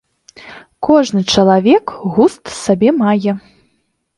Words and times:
Кожны 0.87 1.21
чалавек 1.35 1.85
густ 2.17 2.43
сабе 2.63 2.89
мае. 3.01 3.31